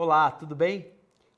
[0.00, 0.92] Olá, tudo bem?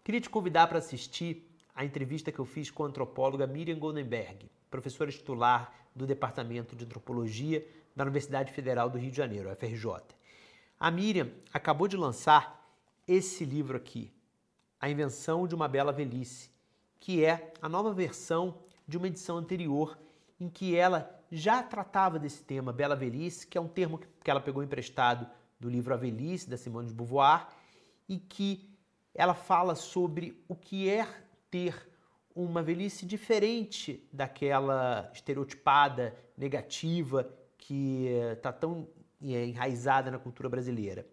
[0.04, 4.50] Queria te convidar para assistir a entrevista que eu fiz com a antropóloga Miriam Goldenberg,
[4.70, 10.02] professora titular do Departamento de Antropologia da Universidade Federal do Rio de Janeiro, UFRJ.
[10.78, 12.70] A Miriam acabou de lançar
[13.08, 14.12] esse livro aqui,
[14.78, 16.50] A Invenção de uma Bela Velhice,
[17.00, 19.98] que é a nova versão de uma edição anterior
[20.38, 24.38] em que ela já tratava desse tema, Bela Velhice, que é um termo que ela
[24.38, 25.26] pegou emprestado
[25.58, 27.48] do livro A Velhice, da Simone de Beauvoir,
[28.10, 28.68] e que
[29.14, 31.06] ela fala sobre o que é
[31.48, 31.88] ter
[32.34, 38.88] uma velhice diferente daquela estereotipada, negativa, que está tão
[39.22, 41.06] é, enraizada na cultura brasileira.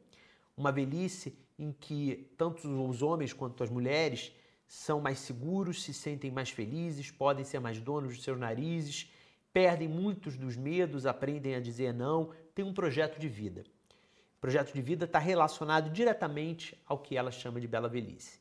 [0.56, 4.34] Uma velhice em que tanto os homens quanto as mulheres
[4.68, 9.12] são mais seguros, se sentem mais felizes, podem ser mais donos dos seus narizes,
[9.54, 13.64] perdem muitos dos medos, aprendem a dizer não, têm um projeto de vida
[14.40, 18.40] projeto de vida está relacionado diretamente ao que ela chama de bela velhice.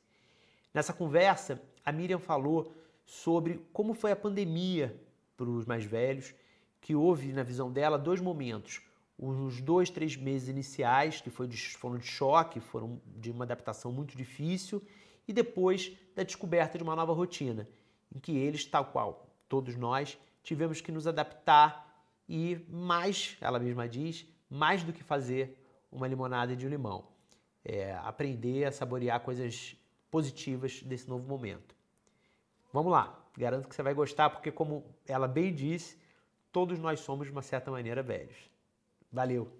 [0.73, 2.75] Nessa conversa, a Miriam falou
[3.05, 5.01] sobre como foi a pandemia
[5.37, 6.35] para os mais velhos,
[6.81, 8.81] que houve, na visão dela, dois momentos.
[9.19, 13.91] Os dois, três meses iniciais, que foi de, foram de choque, foram de uma adaptação
[13.91, 14.83] muito difícil,
[15.27, 17.69] e depois da descoberta de uma nova rotina,
[18.15, 21.87] em que eles, tal qual todos nós, tivemos que nos adaptar
[22.29, 25.59] e mais, ela mesma diz, mais do que fazer
[25.91, 27.09] uma limonada de um limão.
[27.65, 29.77] É, aprender a saborear coisas
[30.11, 31.75] positivas desse novo momento.
[32.73, 35.99] Vamos lá, garanto que você vai gostar, porque, como ela bem disse,
[36.53, 38.37] todos nós somos, de uma certa maneira, velhos.
[39.13, 39.51] Valeu!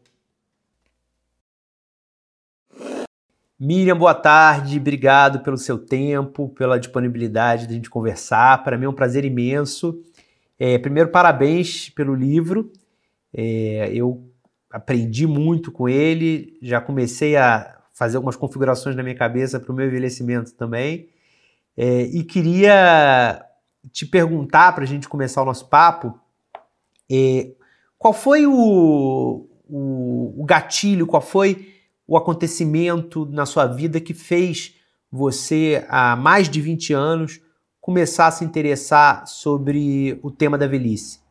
[3.59, 8.63] Miriam, boa tarde, obrigado pelo seu tempo, pela disponibilidade de a gente conversar.
[8.63, 10.05] Para mim é um prazer imenso.
[10.59, 12.71] É, primeiro, parabéns pelo livro.
[13.33, 14.31] É, eu
[14.77, 19.75] aprendi muito com ele, já comecei a fazer algumas configurações na minha cabeça para o
[19.75, 21.09] meu envelhecimento também.
[21.75, 23.43] É, e queria
[23.91, 26.21] te perguntar, para a gente começar o nosso papo,
[27.11, 27.53] é,
[27.97, 31.73] qual foi o, o, o gatilho, qual foi
[32.07, 34.75] o acontecimento na sua vida que fez
[35.11, 37.41] você, há mais de 20 anos,
[37.81, 41.26] começar a se interessar sobre o tema da velhice?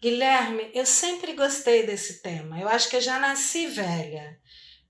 [0.00, 2.60] Guilherme, eu sempre gostei desse tema.
[2.60, 4.38] Eu acho que eu já nasci velha,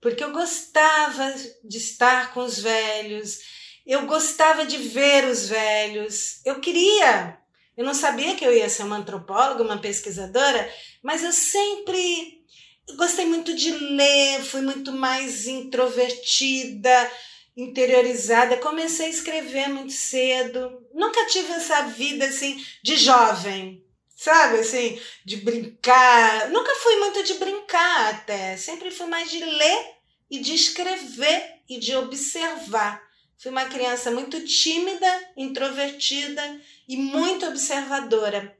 [0.02, 3.38] porque eu gostava de estar com os velhos,
[3.86, 7.38] eu gostava de ver os velhos, eu queria.
[7.74, 10.70] Eu não sabia que eu ia ser uma antropóloga, uma pesquisadora,
[11.02, 12.44] mas eu sempre
[12.96, 17.10] gostei muito de ler, fui muito mais introvertida,
[17.56, 18.58] interiorizada.
[18.58, 20.86] Comecei a escrever muito cedo.
[20.92, 23.87] Nunca tive essa vida assim de jovem
[24.18, 26.50] sabe, assim, de brincar.
[26.50, 29.94] Nunca fui muito de brincar até, sempre fui mais de ler
[30.28, 33.00] e de escrever e de observar.
[33.38, 38.58] Fui uma criança muito tímida, introvertida e muito observadora.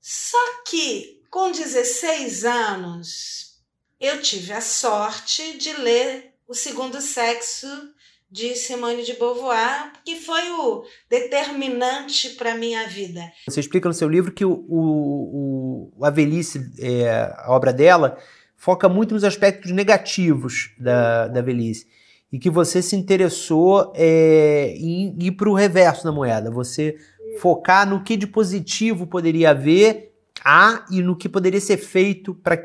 [0.00, 3.60] Só que com 16 anos
[4.00, 7.94] eu tive a sorte de ler O Segundo Sexo
[8.30, 13.22] de Simone de Beauvoir, que foi o determinante para a minha vida.
[13.48, 18.18] Você explica no seu livro que o, o, o a velhice, é, a obra dela,
[18.56, 21.86] foca muito nos aspectos negativos da, da velhice.
[22.32, 26.50] E que você se interessou é, em ir para o reverso da moeda.
[26.50, 26.96] Você
[27.38, 30.12] focar no que de positivo poderia haver,
[30.44, 32.58] há, e no que poderia ser feito para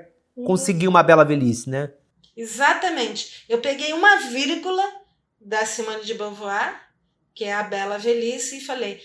[0.46, 1.92] conseguir uma bela velhice, né?
[2.36, 3.46] Exatamente.
[3.48, 4.84] Eu peguei uma vírgula
[5.42, 6.80] da Simone de Beauvoir,
[7.34, 9.02] que é a Bela Velhice, e falei: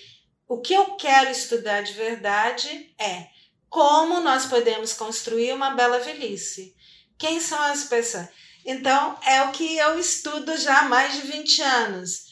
[0.48, 3.28] o que eu quero estudar de verdade é
[3.68, 6.74] como nós podemos construir uma bela velhice.
[7.18, 8.28] Quem são as pessoas?
[8.64, 12.26] Então, é o que eu estudo já há mais de 20 anos.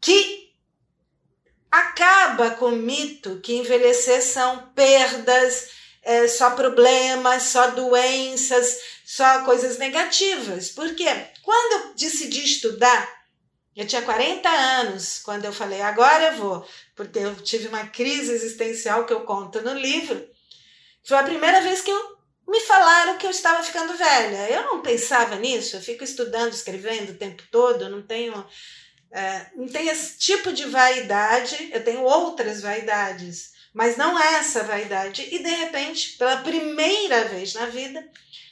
[0.00, 0.52] Que
[1.70, 5.70] acaba com o mito que envelhecer são perdas,
[6.02, 10.70] é, só problemas, só doenças, só coisas negativas.
[10.70, 11.06] Porque
[11.42, 13.08] quando eu decidi estudar,
[13.76, 18.32] eu tinha 40 anos quando eu falei, agora eu vou, porque eu tive uma crise
[18.32, 20.28] existencial que eu conto no livro.
[21.04, 22.16] Foi a primeira vez que eu,
[22.48, 24.50] me falaram que eu estava ficando velha.
[24.50, 28.44] Eu não pensava nisso, eu fico estudando, escrevendo o tempo todo, não tenho.
[29.12, 34.62] É, não tenho esse tipo de vaidade, eu tenho outras vaidades mas não é essa
[34.62, 35.28] vaidade.
[35.30, 38.02] E de repente, pela primeira vez na vida,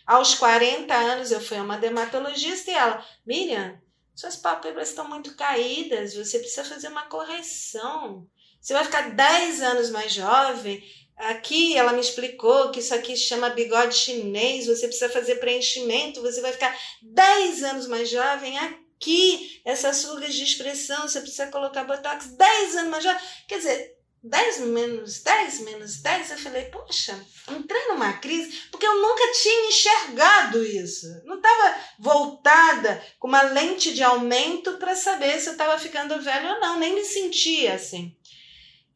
[0.07, 3.81] aos 40 anos, eu fui a uma dermatologista e ela, Miriam,
[4.15, 8.27] suas pálpebras estão muito caídas, você precisa fazer uma correção.
[8.61, 10.83] Você vai ficar 10 anos mais jovem
[11.17, 16.41] Aqui ela me explicou que isso aqui chama bigode chinês, você precisa fazer preenchimento, você
[16.41, 18.59] vai ficar 10 anos mais jovem.
[18.59, 23.21] Aqui, essas rugas de expressão, você precisa colocar botox 10 anos mais jovem.
[23.47, 23.94] Quer dizer,
[24.27, 27.15] 10 menos 10 menos 10, eu falei, poxa,
[27.51, 31.07] entrei numa crise, porque eu nunca tinha enxergado isso.
[31.27, 36.55] Não estava voltada com uma lente de aumento para saber se eu estava ficando velho
[36.55, 38.17] ou não, nem me sentia assim.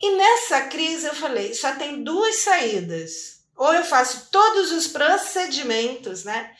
[0.00, 3.42] E nessa crise eu falei, só tem duas saídas.
[3.54, 6.54] Ou eu faço todos os procedimentos, né?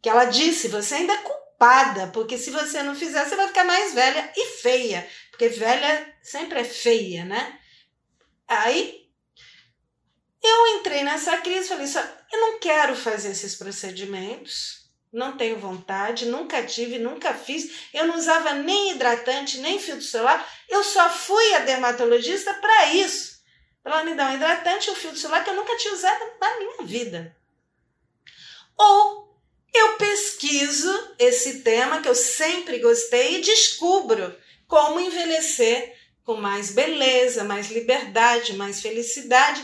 [0.00, 3.64] Que ela disse, você ainda é culpada, porque se você não fizer, você vai ficar
[3.64, 5.06] mais velha e feia.
[5.30, 7.58] Porque velha sempre é feia, né?
[8.48, 9.06] Aí
[10.42, 12.00] eu entrei nessa crise falei: só,
[12.32, 17.88] eu não quero fazer esses procedimentos, não tenho vontade, nunca tive, nunca fiz.
[17.92, 20.46] Eu não usava nem hidratante, nem filtro solar.
[20.68, 23.36] Eu só fui a dermatologista para isso.
[23.84, 26.58] Ela me dá um hidratante e um filtro solar que eu nunca tinha usado na
[26.58, 27.36] minha vida.
[28.76, 29.40] Ou
[29.72, 35.96] eu pesquiso esse tema que eu sempre gostei e descubro como envelhecer
[36.26, 39.62] com mais beleza, mais liberdade, mais felicidade,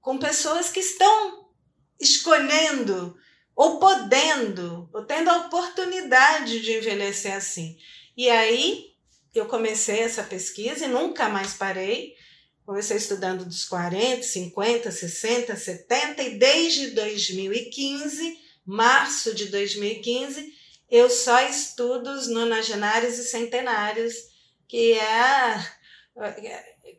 [0.00, 1.50] com pessoas que estão
[1.98, 3.18] escolhendo
[3.56, 7.76] ou podendo, ou tendo a oportunidade de envelhecer assim.
[8.16, 8.94] E aí
[9.34, 12.14] eu comecei essa pesquisa e nunca mais parei.
[12.64, 20.54] Comecei estudando dos 40, 50, 60, 70 e desde 2015, março de 2015,
[20.88, 24.14] eu só estudo os nonagenários e centenários,
[24.68, 25.79] que é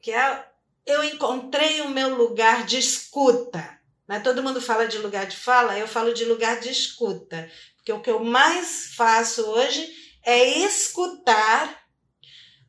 [0.02, 0.46] que é
[0.86, 3.80] eu encontrei o meu lugar de escuta.
[4.08, 4.20] Né?
[4.20, 7.50] Todo mundo fala de lugar de fala, eu falo de lugar de escuta.
[7.78, 9.88] Porque o que eu mais faço hoje
[10.26, 11.82] é escutar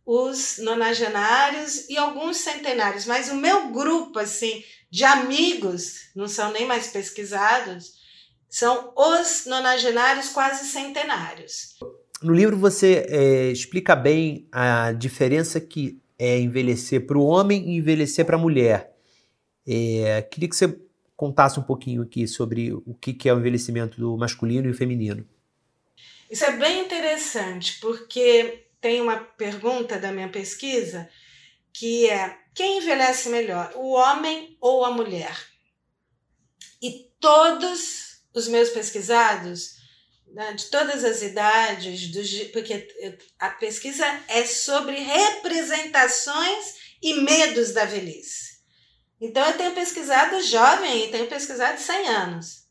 [0.04, 6.66] os nonagenários e alguns centenários, mas o meu grupo assim de amigos, não são nem
[6.66, 7.92] mais pesquisados,
[8.48, 11.78] são os nonagenários quase centenários.
[12.20, 17.76] No livro você é, explica bem a diferença que é envelhecer para o homem e
[17.76, 18.96] envelhecer para a mulher.
[19.66, 20.78] É, queria que você
[21.16, 25.26] contasse um pouquinho aqui sobre o que é o envelhecimento do masculino e o feminino.
[26.30, 31.08] Isso é bem interessante, porque tem uma pergunta da minha pesquisa
[31.72, 35.36] que é: quem envelhece melhor, o homem ou a mulher?
[36.80, 39.81] E todos os meus pesquisados
[40.32, 42.10] né, de todas as idades,
[42.52, 42.88] porque
[43.38, 48.52] a pesquisa é sobre representações e medos da velhice.
[49.20, 52.62] Então, eu tenho pesquisado jovem e tenho pesquisado 100 anos.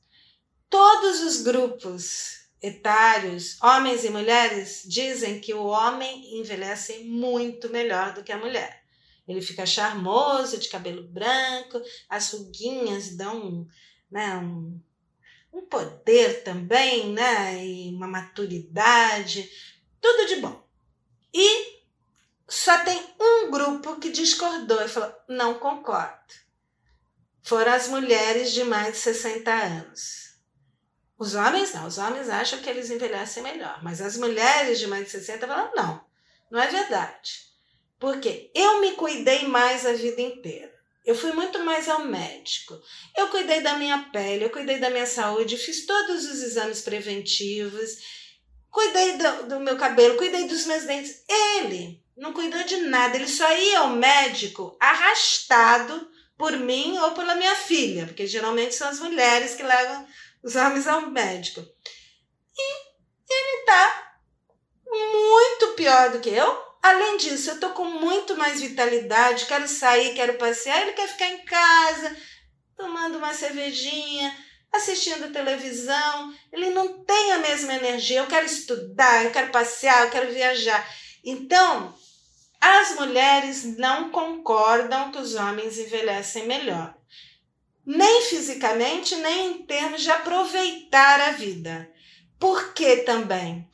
[0.69, 8.23] Todos os grupos etários, homens e mulheres, dizem que o homem envelhece muito melhor do
[8.23, 8.81] que a mulher.
[9.27, 13.65] Ele fica charmoso, de cabelo branco, as ruguinhas dão
[14.11, 14.79] né, um,
[15.51, 17.65] um poder também, né?
[17.65, 19.49] E uma maturidade,
[19.99, 20.61] tudo de bom.
[21.33, 21.81] E
[22.47, 26.33] só tem um grupo que discordou e falou: não concordo.
[27.41, 30.31] Foram as mulheres de mais de 60 anos.
[31.17, 35.05] Os homens não, os homens acham que eles envelhecem melhor, mas as mulheres de mais
[35.05, 36.05] de 60 falam: não,
[36.49, 37.51] não é verdade.
[37.99, 40.80] Porque eu me cuidei mais a vida inteira.
[41.03, 42.79] Eu fui muito mais ao médico.
[43.17, 47.97] Eu cuidei da minha pele, eu cuidei da minha saúde, fiz todos os exames preventivos,
[48.69, 51.23] cuidei do, do meu cabelo, cuidei dos meus dentes.
[51.27, 57.35] Ele não cuidou de nada, ele só ia ao médico arrastado por mim ou pela
[57.35, 60.07] minha filha, porque geralmente são as mulheres que levam
[60.43, 61.61] os homens ao médico.
[62.57, 62.91] E
[63.29, 64.17] ele tá
[64.87, 70.15] muito pior do que eu, Além disso, eu tô com muito mais vitalidade, quero sair,
[70.15, 70.81] quero passear.
[70.81, 72.17] Ele quer ficar em casa,
[72.75, 74.35] tomando uma cervejinha,
[74.71, 76.33] assistindo televisão.
[76.51, 78.19] Ele não tem a mesma energia.
[78.19, 80.83] Eu quero estudar, eu quero passear, eu quero viajar.
[81.23, 81.95] Então,
[82.59, 86.95] as mulheres não concordam que os homens envelhecem melhor.
[87.85, 91.91] Nem fisicamente, nem em termos de aproveitar a vida.
[92.39, 93.70] Por que também?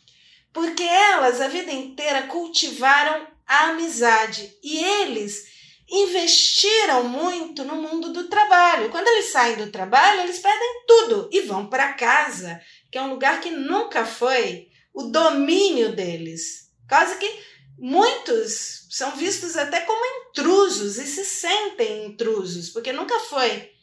[0.58, 5.46] Porque elas a vida inteira cultivaram a amizade e eles
[5.88, 8.90] investiram muito no mundo do trabalho.
[8.90, 12.60] Quando eles saem do trabalho, eles perdem tudo e vão para casa,
[12.92, 16.72] que é um lugar que nunca foi o domínio deles.
[16.90, 17.32] Quase que
[17.78, 23.74] muitos são vistos até como intrusos e se sentem intrusos, porque nunca foi.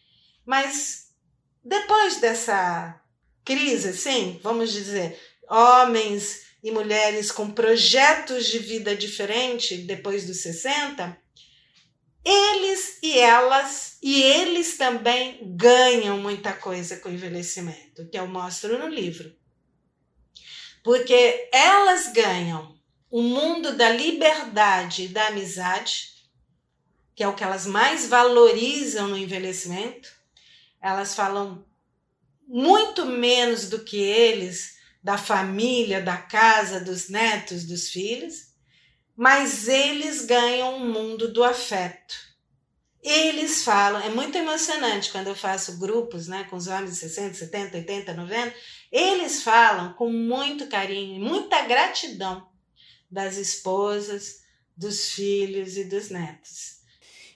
[0.45, 1.04] Mas
[1.64, 3.00] depois dessa
[3.45, 5.16] crise, assim, vamos dizer,
[5.49, 11.14] homens e mulheres com projetos de vida diferente depois dos 60,
[12.25, 18.78] eles e elas, e eles também ganham muita coisa com o envelhecimento, que eu mostro
[18.78, 19.37] no livro.
[20.83, 22.75] Porque elas ganham
[23.11, 26.14] o mundo da liberdade e da amizade,
[27.14, 30.11] que é o que elas mais valorizam no envelhecimento.
[30.80, 31.62] Elas falam
[32.49, 34.74] muito menos do que eles
[35.04, 38.54] da família, da casa, dos netos, dos filhos,
[39.14, 42.14] mas eles ganham um mundo do afeto.
[43.02, 47.34] Eles falam, é muito emocionante quando eu faço grupos né, com os homens de 60,
[47.34, 48.54] 70, 80, 90.
[48.90, 52.49] Eles falam com muito carinho, muita gratidão
[53.11, 54.40] das esposas,
[54.75, 56.74] dos filhos e dos netos.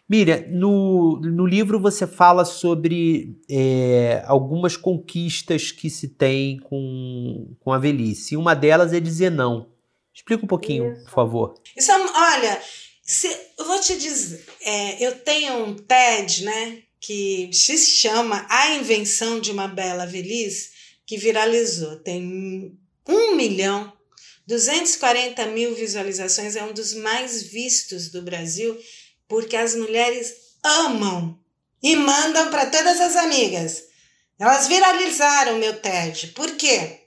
[0.08, 7.72] Miriam, no, no livro você fala sobre é, algumas conquistas que se tem com, com
[7.72, 8.32] a velhice.
[8.32, 9.68] E uma delas é dizer não.
[10.14, 11.04] Explica um pouquinho, Isso.
[11.04, 11.54] por favor.
[11.76, 12.60] Isso, é olha,
[13.02, 18.76] se, eu vou te dizer, é, eu tenho um TED, né, que se chama A
[18.76, 20.70] Invenção de uma Bela Velhice,
[21.06, 21.96] que viralizou.
[21.96, 23.92] Tem um milhão,
[24.46, 28.76] 240 mil visualizações, é um dos mais vistos do Brasil
[29.28, 31.38] porque as mulheres amam
[31.82, 33.84] e mandam para todas as amigas.
[34.38, 36.28] Elas viralizaram meu TED.
[36.28, 37.02] Por quê?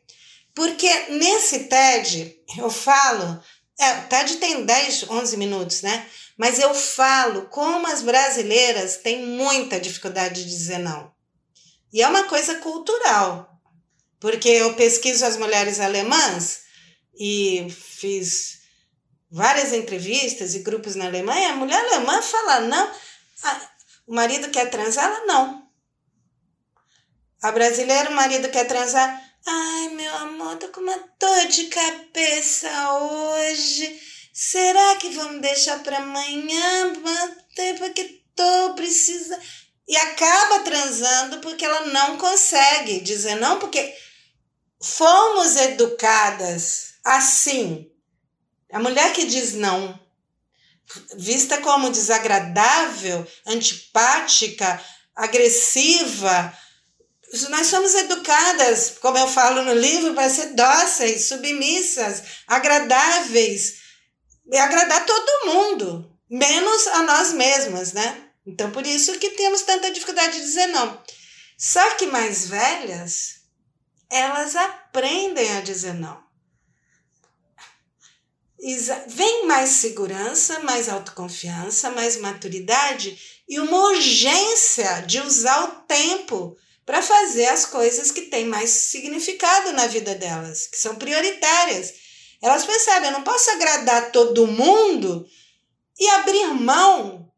[0.53, 3.41] Porque nesse TED eu falo,
[3.79, 6.05] é, o TED tem 10, 11 minutos, né?
[6.37, 11.11] Mas eu falo como as brasileiras têm muita dificuldade de dizer não.
[11.93, 13.49] E é uma coisa cultural,
[14.19, 16.61] porque eu pesquiso as mulheres alemãs
[17.19, 18.60] e fiz
[19.31, 22.91] várias entrevistas e grupos na Alemanha, a mulher alemã fala não,
[24.05, 25.61] o marido quer transar, ela não.
[27.41, 32.69] A brasileira, o marido quer transar, ai meu amor, tô com uma dor de cabeça
[32.93, 33.99] hoje.
[34.33, 36.93] Será que vamos deixar para amanhã?
[37.79, 39.39] Porque tô precisa
[39.87, 43.93] e acaba transando porque ela não consegue dizer não, porque
[44.81, 47.90] fomos educadas assim
[48.71, 49.99] a mulher que diz não,
[51.15, 54.81] vista como desagradável, antipática,
[55.15, 56.57] agressiva,
[57.49, 63.81] nós somos educadas, como eu falo no livro, para ser dóceis, submissas, agradáveis,
[64.51, 68.29] e agradar todo mundo, menos a nós mesmas, né?
[68.45, 71.01] Então, por isso que temos tanta dificuldade de dizer não.
[71.57, 73.41] Só que mais velhas,
[74.09, 76.30] elas aprendem a dizer não
[79.07, 83.17] vem mais segurança, mais autoconfiança, mais maturidade
[83.49, 89.71] e uma urgência de usar o tempo para fazer as coisas que têm mais significado
[89.71, 91.93] na vida delas, que são prioritárias.
[92.41, 95.25] Elas percebem, eu não posso agradar todo mundo
[95.99, 97.31] e abrir mão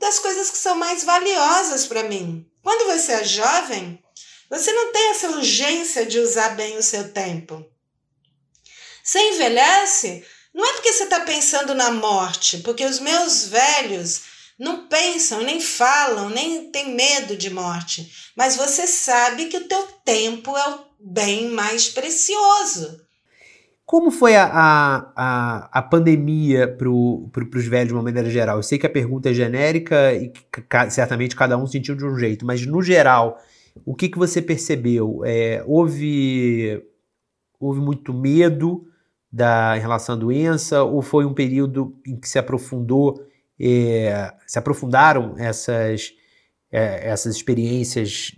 [0.00, 2.46] das coisas que são mais valiosas para mim.
[2.62, 4.02] Quando você é jovem,
[4.48, 7.64] você não tem essa urgência de usar bem o seu tempo.
[9.02, 10.24] Você envelhece,
[10.54, 14.22] não é porque você está pensando na morte, porque os meus velhos
[14.58, 19.82] não pensam, nem falam, nem têm medo de morte, mas você sabe que o teu
[20.04, 23.02] tempo é o bem mais precioso.
[23.84, 28.56] Como foi a, a, a, pandemia para pro, os velhos de uma maneira geral?
[28.56, 30.32] Eu sei que a pergunta é genérica e
[30.88, 33.38] certamente cada um sentiu de um jeito, mas no geral,
[33.84, 35.20] o que, que você percebeu?
[35.24, 36.82] É, houve,
[37.60, 38.86] houve muito medo?
[39.34, 43.26] Da, em relação à doença, ou foi um período em que se aprofundou,
[43.60, 46.14] é, se aprofundaram essas,
[46.70, 48.30] é, essas experiências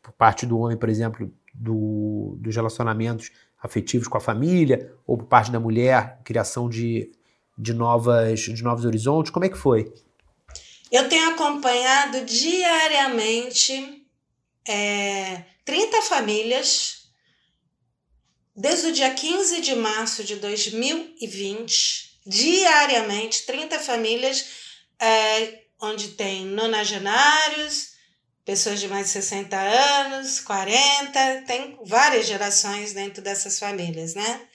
[0.00, 5.26] por parte do homem, por exemplo, do, dos relacionamentos afetivos com a família, ou por
[5.26, 7.10] parte da mulher, criação de,
[7.58, 9.32] de, novas, de novos horizontes?
[9.32, 9.92] Como é que foi?
[10.92, 14.06] Eu tenho acompanhado diariamente
[14.68, 17.01] é, 30 famílias
[18.54, 24.44] Desde o dia 15 de março de 2020, diariamente, 30 famílias,
[25.00, 27.92] é, onde tem nonagenários,
[28.44, 34.48] pessoas de mais de 60 anos, 40, tem várias gerações dentro dessas famílias, né?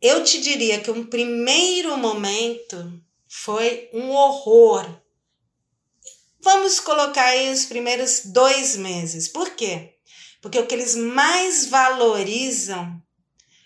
[0.00, 4.88] Eu te diria que um primeiro momento foi um horror.
[6.40, 9.28] Vamos colocar aí os primeiros dois meses.
[9.28, 9.96] Por quê?
[10.40, 13.00] Porque o que eles mais valorizam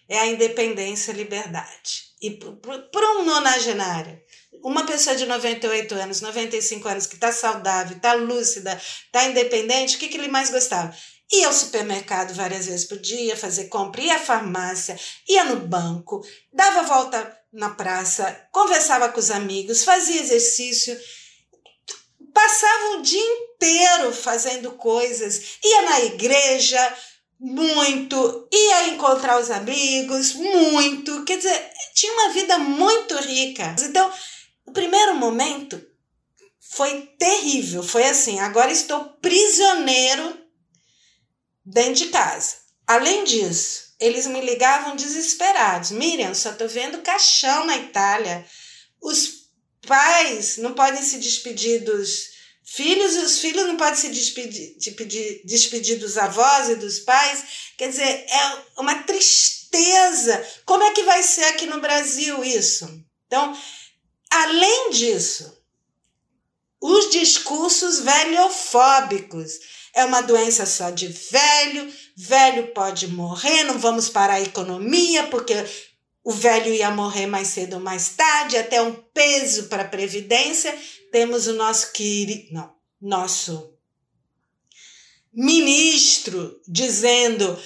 [0.08, 2.14] é a independência e liberdade.
[2.20, 4.20] E para um nonagenário,
[4.62, 9.98] uma pessoa de 98 anos, 95 anos, que está saudável, está lúcida, está independente, o
[9.98, 10.94] que, que ele mais gostava?
[11.32, 16.24] Ia ao supermercado várias vezes por dia, fazer compra, ia à farmácia, ia no banco,
[16.52, 20.96] dava volta na praça, conversava com os amigos, fazia exercício.
[22.34, 26.96] Passava o dia inteiro fazendo coisas, ia na igreja
[27.38, 33.74] muito, ia encontrar os amigos muito, quer dizer, tinha uma vida muito rica.
[33.80, 34.12] Então,
[34.66, 35.80] o primeiro momento
[36.58, 40.36] foi terrível, foi assim, agora estou prisioneiro
[41.64, 42.56] dentro de casa.
[42.86, 45.92] Além disso, eles me ligavam desesperados.
[45.92, 48.44] Miriam, só tô vendo caixão na Itália.
[49.00, 49.43] Os
[49.84, 54.76] pais não podem se despedir dos filhos e os filhos não podem se despedir,
[55.44, 57.44] despedir, dos avós e dos pais.
[57.76, 60.44] Quer dizer, é uma tristeza.
[60.64, 62.88] Como é que vai ser aqui no Brasil isso?
[63.26, 63.56] Então,
[64.30, 65.56] além disso,
[66.80, 69.58] os discursos velhofóbicos.
[69.94, 75.54] É uma doença só de velho, velho pode morrer, não vamos parar a economia, porque
[76.24, 80.74] o velho ia morrer mais cedo ou mais tarde, até um peso para a Previdência.
[81.12, 83.74] Temos o nosso querido, não, nosso
[85.32, 87.58] ministro dizendo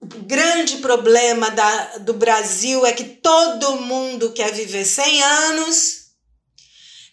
[0.00, 6.08] o grande problema da, do Brasil é que todo mundo quer viver 100 anos.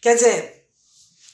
[0.01, 0.67] Quer dizer,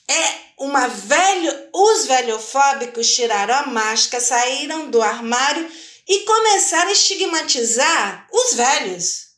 [0.08, 5.70] é uma velho, os velhofóbicos tiraram a máscara, saíram do armário
[6.08, 9.31] e começaram a estigmatizar os velhos.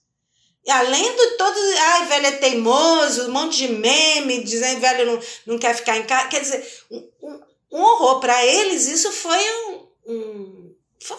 [0.70, 5.60] Além de todo, ai, velho é teimoso, um monte de meme, dizendo velho não, não
[5.60, 6.30] quer ficar em casa.
[6.30, 7.42] Quer dizer, um, um,
[7.72, 8.20] um horror.
[8.22, 11.18] Para eles, isso foi, um, um, foi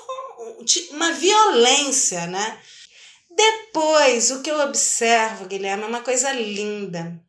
[0.92, 2.58] uma violência, né?
[3.30, 7.20] Depois, o que eu observo, Guilherme, é uma coisa linda,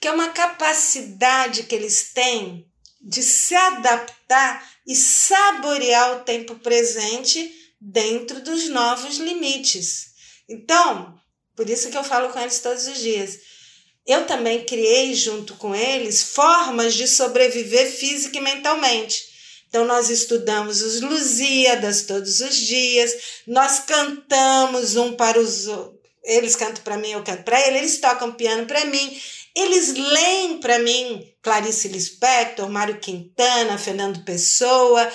[0.00, 2.66] que é uma capacidade que eles têm
[3.00, 10.14] de se adaptar e saborear o tempo presente dentro dos novos limites.
[10.48, 11.18] Então,
[11.56, 13.38] por isso que eu falo com eles todos os dias.
[14.06, 19.32] Eu também criei junto com eles formas de sobreviver física e mentalmente.
[19.68, 23.12] Então, nós estudamos os Lusíadas todos os dias,
[23.46, 25.66] nós cantamos um para os
[26.22, 29.20] eles cantam para mim, eu canto para eles, eles tocam piano para mim,
[29.54, 35.12] eles leem para mim Clarice Lispector, Mário Quintana, Fernando Pessoa,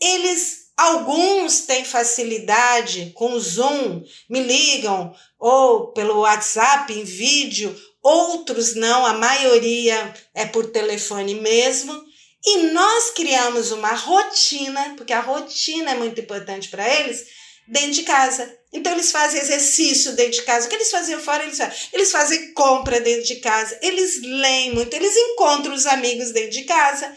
[0.00, 8.76] eles Alguns têm facilidade com o Zoom, me ligam ou pelo WhatsApp em vídeo, outros
[8.76, 12.00] não, a maioria é por telefone mesmo.
[12.46, 17.26] E nós criamos uma rotina, porque a rotina é muito importante para eles,
[17.66, 18.48] dentro de casa.
[18.72, 20.66] Então eles fazem exercício dentro de casa.
[20.66, 21.88] O que eles faziam fora, eles fazem.
[21.92, 26.62] Eles fazem compra dentro de casa, eles leem muito, eles encontram os amigos dentro de
[26.62, 27.12] casa.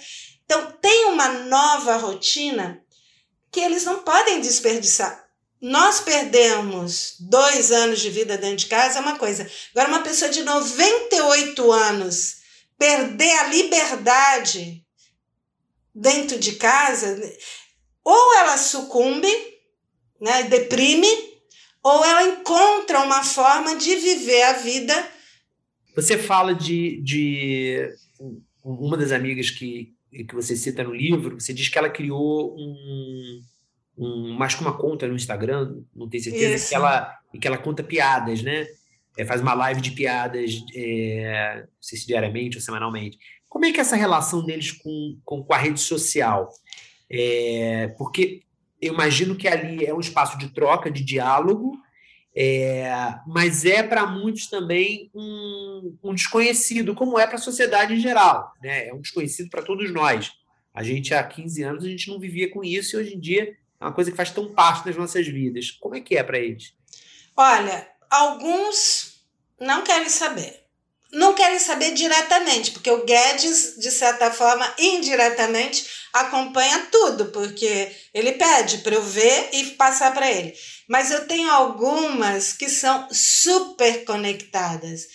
[0.46, 2.84] Então tem uma nova rotina
[3.52, 5.22] que eles não podem desperdiçar.
[5.62, 9.50] Nós perdemos dois anos de vida dentro de casa, é uma coisa.
[9.76, 12.38] Agora, uma pessoa de 98 anos
[12.80, 14.84] perder a liberdade
[15.94, 17.22] dentro de casa,
[18.04, 19.32] ou ela sucumbe,
[20.20, 21.08] né, deprime,
[21.84, 25.12] ou ela encontra uma forma de viver a vida.
[25.96, 27.94] Você fala de, de
[28.64, 33.42] uma das amigas que, que você cita no livro, você diz que ela criou um,
[33.98, 37.84] um mais que uma conta no Instagram, não tenho certeza, que ela, que ela conta
[37.84, 38.68] piadas, né?
[39.18, 43.18] É, faz uma live de piadas, é, não sei se diariamente ou semanalmente.
[43.48, 46.50] Como é que é essa relação deles com, com, com a rede social?
[47.10, 48.44] É, porque
[48.82, 51.78] eu imagino que ali é um espaço de troca, de diálogo,
[52.36, 52.90] é,
[53.28, 58.54] mas é para muitos também um, um, desconhecido, como é para a sociedade em geral.
[58.62, 58.88] Né?
[58.88, 60.32] É um desconhecido para todos nós.
[60.74, 63.56] A gente, há 15 anos, a gente não vivia com isso e hoje em dia
[63.80, 65.72] é uma coisa que faz tão parte das nossas vidas.
[65.72, 66.74] Como é que é para eles?
[67.36, 69.26] Olha, alguns
[69.60, 70.61] não querem saber.
[71.12, 78.34] Não querem saber diretamente, porque o Guedes, de certa forma, indiretamente, acompanha tudo, porque ele
[78.34, 80.54] pede para eu ver e passar para ele.
[80.88, 85.08] Mas eu tenho algumas que são super conectadas.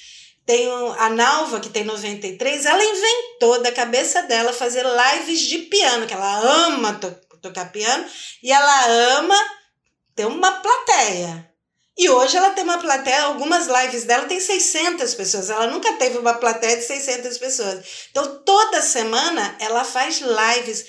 [0.44, 6.06] Tenho a Nalva, que tem 93, ela inventou da cabeça dela fazer lives de piano,
[6.06, 7.10] que ela ama to
[7.42, 8.04] tocar piano,
[8.42, 8.86] e ela
[9.18, 9.36] ama
[10.14, 11.55] ter uma plateia.
[11.98, 15.48] E hoje ela tem uma plateia, algumas lives dela tem 600 pessoas.
[15.48, 17.84] Ela nunca teve uma plateia de 600 pessoas.
[18.10, 20.84] Então, toda semana ela faz lives.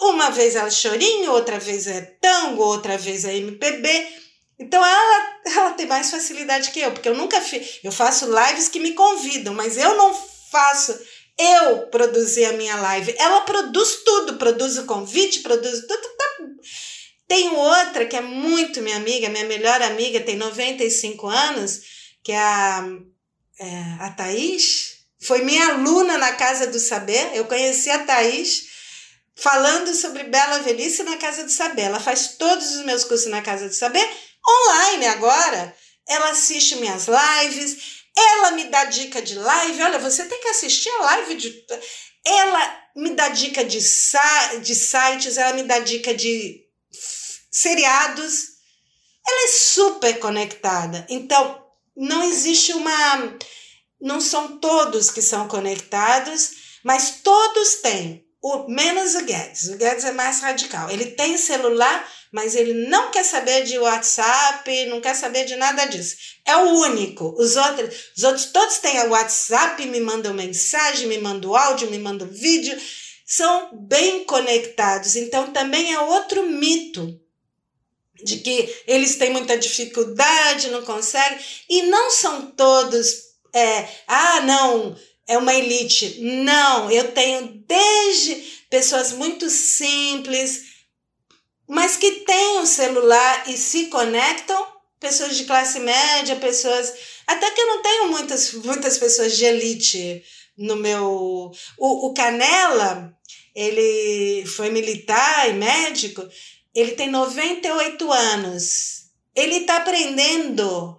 [0.00, 4.20] Uma vez ela é chorinho, outra vez é tango, outra vez é MPB.
[4.60, 7.80] Então ela, ela tem mais facilidade que eu, porque eu nunca fiz.
[7.82, 10.14] Eu faço lives que me convidam, mas eu não
[10.50, 10.98] faço
[11.38, 13.14] eu produzir a minha live.
[13.18, 15.98] Ela produz tudo, produz o convite, produz tudo.
[15.98, 16.49] tudo.
[17.30, 21.80] Tenho outra que é muito minha amiga, minha melhor amiga, tem 95 anos,
[22.24, 22.84] que é a,
[23.60, 27.30] é, a Thaís foi minha aluna na Casa do Saber.
[27.32, 28.66] Eu conheci a Thaís
[29.36, 31.82] falando sobre Bela Velhice na Casa do Saber.
[31.82, 34.04] Ela faz todos os meus cursos na Casa do Saber
[34.66, 35.72] online agora.
[36.08, 39.82] Ela assiste minhas lives, ela me dá dica de live.
[39.84, 41.64] Olha, você tem que assistir a live de.
[42.26, 46.68] Ela me dá dica de, de sites, ela me dá dica de
[47.50, 48.60] seriados.
[49.26, 51.06] Ela é super conectada.
[51.08, 51.60] Então,
[51.96, 53.36] não existe uma.
[54.00, 58.24] Não são todos que são conectados, mas todos têm.
[58.42, 59.68] O, menos o Guedes.
[59.68, 60.90] O Guedes é mais radical.
[60.90, 65.84] Ele tem celular, mas ele não quer saber de WhatsApp, não quer saber de nada
[65.84, 66.16] disso.
[66.46, 67.34] É o único.
[67.38, 71.98] Os outros, os outros todos têm o WhatsApp, me mandam mensagem, me mandam áudio, me
[71.98, 72.80] mandam vídeo.
[73.26, 75.16] São bem conectados.
[75.16, 77.20] Então também é outro mito
[78.24, 84.96] de que eles têm muita dificuldade, não conseguem, e não são todos, é, ah, não,
[85.26, 86.18] é uma elite.
[86.20, 88.34] Não, eu tenho desde
[88.68, 90.64] pessoas muito simples,
[91.68, 94.66] mas que têm o um celular e se conectam,
[94.98, 96.92] pessoas de classe média, pessoas.
[97.26, 100.22] Até que eu não tenho muitas, muitas pessoas de elite
[100.58, 101.52] no meu.
[101.78, 103.16] O, o Canela,
[103.54, 106.28] ele foi militar e médico,
[106.74, 109.04] ele tem 98 anos.
[109.34, 110.98] Ele está aprendendo.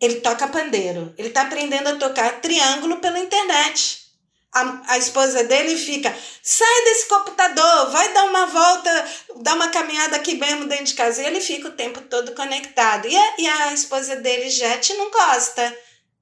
[0.00, 1.14] Ele toca pandeiro.
[1.16, 4.04] Ele está aprendendo a tocar triângulo pela internet.
[4.52, 10.16] A, a esposa dele fica: sai desse computador, vai dar uma volta, dar uma caminhada
[10.16, 11.22] aqui mesmo dentro de casa.
[11.22, 13.08] E ele fica o tempo todo conectado.
[13.08, 15.76] E a, e a esposa dele, Jet, não gosta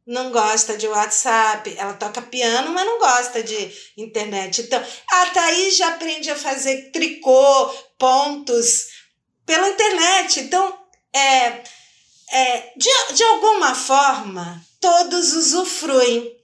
[0.07, 4.62] não gosta de WhatsApp, ela toca piano, mas não gosta de internet.
[4.62, 8.88] Então, a Thaís já aprende a fazer tricô, pontos
[9.47, 10.40] pela internet.
[10.40, 10.79] Então,
[11.12, 11.62] é,
[12.31, 16.37] é, de, de alguma forma, todos usufruem,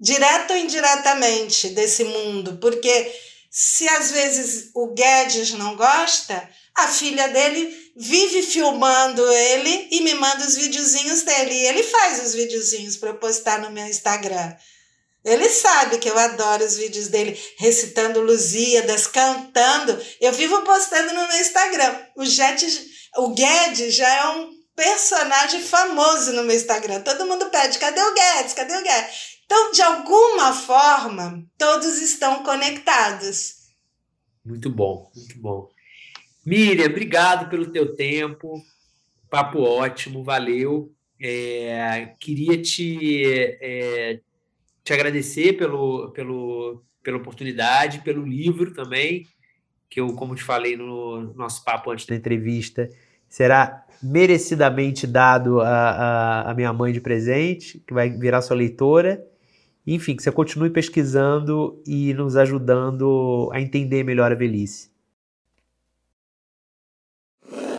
[0.00, 3.14] direto ou indiretamente, desse mundo, porque
[3.48, 10.14] se às vezes o Guedes não gosta, a filha dele vive filmando ele e me
[10.14, 11.54] manda os videozinhos dele.
[11.54, 14.54] E ele faz os videozinhos para eu postar no meu Instagram.
[15.24, 19.98] Ele sabe que eu adoro os vídeos dele recitando Lusíadas, cantando.
[20.20, 21.98] Eu vivo postando no meu Instagram.
[22.14, 22.66] O Jet,
[23.16, 27.00] o Guedes já é um personagem famoso no meu Instagram.
[27.00, 28.52] Todo mundo pede: cadê o Guedes?
[28.52, 29.34] Cadê o Guedes?
[29.46, 33.64] Então, de alguma forma, todos estão conectados.
[34.44, 35.68] Muito bom, muito bom.
[36.44, 38.62] Miriam, obrigado pelo teu tempo.
[39.30, 40.92] Papo ótimo, valeu.
[41.20, 43.24] É, queria te,
[43.60, 44.20] é,
[44.82, 49.26] te agradecer pelo, pelo, pela oportunidade, pelo livro também,
[49.88, 52.90] que eu, como te falei no nosso papo antes da entrevista,
[53.28, 59.24] será merecidamente dado a minha mãe de presente, que vai virar sua leitora.
[59.86, 64.93] Enfim, que você continue pesquisando e nos ajudando a entender melhor a velhice.